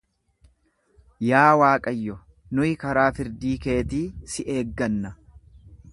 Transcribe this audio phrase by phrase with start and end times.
[1.25, 2.17] Yaa Waaqayyo,
[2.55, 4.03] nuyi karaa firdii keetii
[4.37, 5.17] si eegganna.